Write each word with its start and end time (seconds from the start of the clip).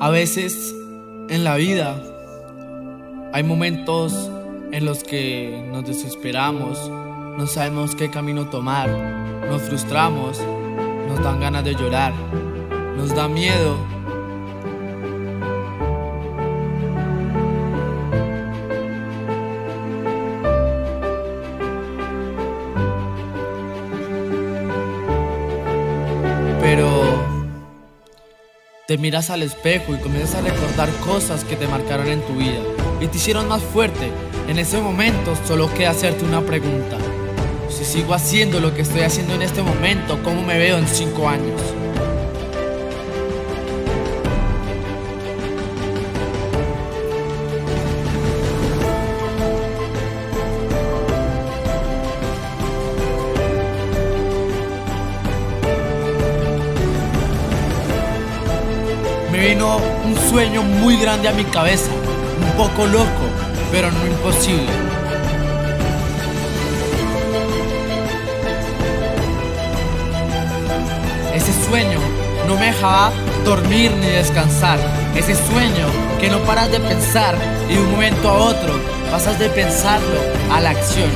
A 0.00 0.10
veces 0.10 0.76
en 1.28 1.42
la 1.42 1.56
vida 1.56 2.00
hay 3.32 3.42
momentos 3.42 4.30
en 4.70 4.84
los 4.84 5.02
que 5.02 5.60
nos 5.72 5.84
desesperamos, 5.86 6.88
no 6.88 7.44
sabemos 7.48 7.96
qué 7.96 8.08
camino 8.08 8.48
tomar, 8.48 8.88
nos 9.48 9.62
frustramos, 9.62 10.40
nos 11.08 11.20
dan 11.24 11.40
ganas 11.40 11.64
de 11.64 11.74
llorar, 11.74 12.12
nos 12.96 13.12
da 13.12 13.26
miedo. 13.26 13.76
Pero 26.60 27.17
te 28.88 28.96
miras 28.96 29.28
al 29.28 29.42
espejo 29.42 29.94
y 29.94 29.98
comienzas 29.98 30.36
a 30.36 30.40
recordar 30.40 30.88
cosas 31.04 31.44
que 31.44 31.56
te 31.56 31.68
marcaron 31.68 32.08
en 32.08 32.22
tu 32.22 32.36
vida 32.36 32.62
y 33.02 33.06
te 33.06 33.18
hicieron 33.18 33.46
más 33.46 33.60
fuerte. 33.60 34.10
En 34.48 34.58
ese 34.58 34.80
momento 34.80 35.36
solo 35.46 35.70
queda 35.74 35.90
hacerte 35.90 36.24
una 36.24 36.40
pregunta. 36.40 36.96
Si 37.68 37.84
sigo 37.84 38.14
haciendo 38.14 38.60
lo 38.60 38.74
que 38.74 38.80
estoy 38.80 39.02
haciendo 39.02 39.34
en 39.34 39.42
este 39.42 39.60
momento, 39.60 40.18
¿cómo 40.24 40.40
me 40.40 40.56
veo 40.56 40.78
en 40.78 40.88
cinco 40.88 41.28
años? 41.28 41.60
Me 59.38 59.50
vino 59.50 59.76
un 60.04 60.16
sueño 60.30 60.64
muy 60.64 60.96
grande 60.96 61.28
a 61.28 61.32
mi 61.32 61.44
cabeza, 61.44 61.92
un 61.92 62.56
poco 62.56 62.86
loco, 62.86 63.06
pero 63.70 63.88
no 63.88 64.04
imposible. 64.04 64.66
Ese 71.32 71.52
sueño 71.68 72.00
no 72.48 72.56
me 72.56 72.66
dejaba 72.66 73.12
dormir 73.44 73.92
ni 74.00 74.08
descansar. 74.08 74.80
Ese 75.14 75.36
sueño 75.36 75.86
que 76.20 76.30
no 76.30 76.40
paras 76.40 76.72
de 76.72 76.80
pensar 76.80 77.36
y 77.70 77.74
de 77.74 77.80
un 77.80 77.92
momento 77.92 78.28
a 78.28 78.38
otro 78.38 78.72
pasas 79.12 79.38
de 79.38 79.48
pensarlo 79.50 80.18
a 80.50 80.60
la 80.60 80.70
acción. 80.70 81.10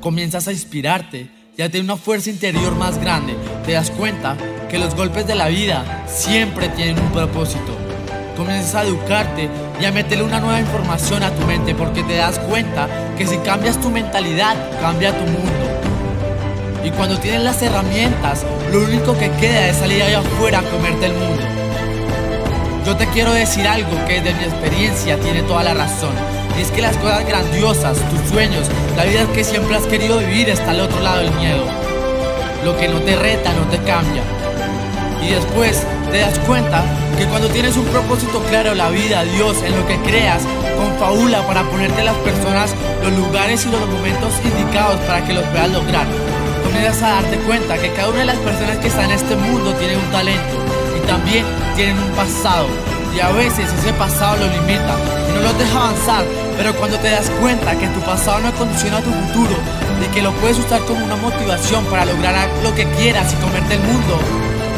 Comienzas 0.00 0.48
a 0.48 0.52
inspirarte 0.52 1.37
y 1.58 1.62
a 1.62 1.68
tener 1.68 1.84
una 1.84 1.96
fuerza 1.96 2.30
interior 2.30 2.76
más 2.76 2.98
grande. 2.98 3.34
Te 3.66 3.72
das 3.72 3.90
cuenta 3.90 4.36
que 4.70 4.78
los 4.78 4.94
golpes 4.94 5.26
de 5.26 5.34
la 5.34 5.48
vida 5.48 6.04
siempre 6.06 6.68
tienen 6.68 7.00
un 7.00 7.10
propósito. 7.10 7.76
Comienzas 8.36 8.76
a 8.76 8.82
educarte 8.84 9.50
y 9.80 9.84
a 9.84 9.90
meterle 9.90 10.22
una 10.22 10.38
nueva 10.38 10.60
información 10.60 11.24
a 11.24 11.34
tu 11.34 11.44
mente 11.46 11.74
porque 11.74 12.04
te 12.04 12.14
das 12.14 12.38
cuenta 12.38 12.86
que 13.18 13.26
si 13.26 13.36
cambias 13.38 13.80
tu 13.80 13.90
mentalidad, 13.90 14.54
cambia 14.80 15.12
tu 15.12 15.24
mundo. 15.24 15.50
Y 16.84 16.90
cuando 16.90 17.18
tienes 17.18 17.42
las 17.42 17.60
herramientas, 17.60 18.46
lo 18.70 18.84
único 18.84 19.18
que 19.18 19.28
queda 19.32 19.66
es 19.66 19.78
salir 19.78 20.00
allá 20.04 20.20
afuera 20.20 20.60
a 20.60 20.62
comerte 20.62 21.06
el 21.06 21.14
mundo. 21.14 21.42
Yo 22.86 22.96
te 22.96 23.08
quiero 23.08 23.32
decir 23.32 23.66
algo 23.66 23.90
que 24.06 24.20
desde 24.20 24.38
mi 24.38 24.44
experiencia 24.44 25.18
tiene 25.18 25.42
toda 25.42 25.64
la 25.64 25.74
razón. 25.74 26.37
Y 26.58 26.62
es 26.62 26.72
que 26.72 26.82
las 26.82 26.96
cosas 26.96 27.24
grandiosas, 27.24 27.98
tus 28.10 28.30
sueños, 28.30 28.66
la 28.96 29.04
vida 29.04 29.24
que 29.32 29.44
siempre 29.44 29.76
has 29.76 29.86
querido 29.86 30.18
vivir 30.18 30.48
está 30.48 30.72
al 30.72 30.80
otro 30.80 30.98
lado 31.00 31.20
del 31.20 31.30
miedo. 31.34 31.64
Lo 32.64 32.76
que 32.76 32.88
no 32.88 32.98
te 33.00 33.14
reta 33.14 33.52
no 33.52 33.62
te 33.70 33.78
cambia. 33.78 34.24
Y 35.22 35.30
después 35.30 35.84
te 36.10 36.18
das 36.18 36.36
cuenta 36.40 36.82
que 37.16 37.26
cuando 37.26 37.48
tienes 37.48 37.76
un 37.76 37.84
propósito 37.84 38.42
claro, 38.50 38.74
la 38.74 38.90
vida, 38.90 39.22
Dios, 39.22 39.56
en 39.62 39.76
lo 39.76 39.86
que 39.86 39.98
creas, 39.98 40.42
confabula 40.76 41.46
para 41.46 41.62
ponerte 41.62 42.02
las 42.02 42.16
personas, 42.16 42.74
los 43.04 43.12
lugares 43.12 43.64
y 43.64 43.70
los 43.70 43.86
momentos 43.88 44.32
indicados 44.42 44.98
para 45.06 45.24
que 45.24 45.34
los 45.34 45.44
puedas 45.44 45.70
lograr. 45.70 46.06
Comienzas 46.64 47.02
a 47.04 47.08
darte 47.22 47.36
cuenta 47.46 47.78
que 47.78 47.92
cada 47.92 48.08
una 48.08 48.18
de 48.18 48.26
las 48.26 48.38
personas 48.38 48.78
que 48.78 48.88
están 48.88 49.04
en 49.04 49.12
este 49.12 49.36
mundo 49.36 49.74
tiene 49.74 49.96
un 49.96 50.10
talento 50.10 50.56
y 50.96 51.06
también 51.06 51.44
tienen 51.76 51.96
un 51.98 52.10
pasado. 52.16 52.66
Y 53.14 53.20
a 53.20 53.30
veces 53.30 53.72
ese 53.72 53.92
pasado 53.92 54.38
lo 54.38 54.46
limita 54.46 55.17
no 55.38 55.44
los 55.44 55.58
deja 55.58 55.78
avanzar. 55.78 56.24
Pero 56.56 56.74
cuando 56.74 56.98
te 56.98 57.10
das 57.10 57.30
cuenta 57.40 57.78
que 57.78 57.86
tu 57.88 58.00
pasado 58.00 58.40
no 58.40 58.52
condiciona 58.54 59.00
tu 59.00 59.10
futuro 59.10 59.56
y 60.04 60.06
que 60.12 60.22
lo 60.22 60.32
puedes 60.34 60.58
usar 60.58 60.80
como 60.82 61.04
una 61.04 61.16
motivación 61.16 61.84
para 61.86 62.04
lograr 62.04 62.48
lo 62.62 62.74
que 62.74 62.84
quieras 62.96 63.32
y 63.32 63.36
comerte 63.36 63.74
el 63.74 63.80
mundo 63.80 64.18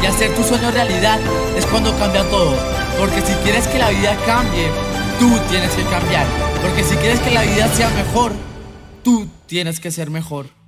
y 0.03 0.07
hacer 0.07 0.35
tu 0.35 0.43
sueño 0.43 0.71
realidad, 0.71 1.19
es 1.57 1.67
cuando 1.67 1.97
cambia 1.99 2.23
todo. 2.31 2.55
Porque 2.99 3.21
si 3.21 3.33
quieres 3.45 3.67
que 3.69 3.79
la 3.79 3.91
vida 3.91 4.17
cambie, 4.27 4.69
tú 5.19 5.31
tienes 5.51 5.71
que 5.73 5.83
cambiar. 5.85 6.27
Porque 6.63 6.85
si 6.85 6.97
quieres 6.97 7.21
que 7.21 7.31
la 7.31 7.43
vida 7.43 7.69
sea 7.75 7.91
mejor, 7.91 8.33
tú 9.03 9.29
tienes 9.47 9.81
que 9.81 9.91
ser 9.91 10.11
mejor. 10.11 10.60